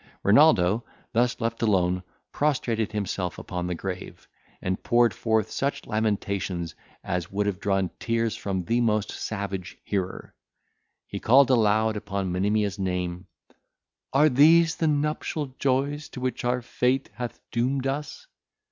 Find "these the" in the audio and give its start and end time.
14.27-14.87